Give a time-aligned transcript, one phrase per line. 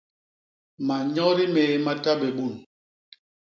[0.87, 2.53] Manyodi méé ma ta bé bun.